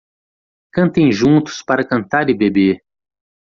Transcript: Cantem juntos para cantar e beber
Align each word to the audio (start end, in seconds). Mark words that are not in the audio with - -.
Cantem 0.73 1.11
juntos 1.11 1.61
para 1.61 1.85
cantar 1.85 2.27
e 2.27 2.33
beber 2.35 2.83